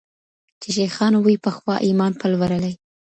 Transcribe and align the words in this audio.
چي 0.61 0.69
شیخانو 0.77 1.19
وي 1.25 1.35
پخوا 1.45 1.75
ایمان 1.85 2.11
پلورلی 2.19 2.73